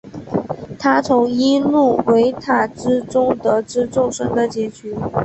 [0.79, 4.95] 他从伊露维塔之中得知众生的结局。